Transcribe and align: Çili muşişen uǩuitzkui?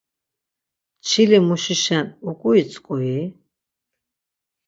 Çili 1.07 1.39
muşişen 1.47 2.07
uǩuitzkui? 2.29 3.17